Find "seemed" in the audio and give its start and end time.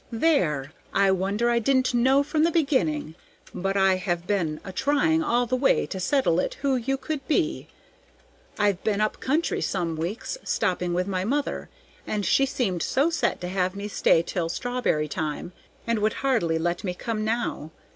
12.47-12.81